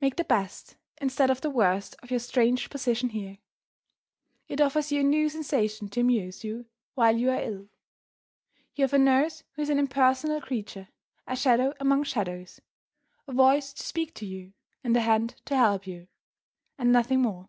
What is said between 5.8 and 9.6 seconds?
to amuse you while you are ill. You have a nurse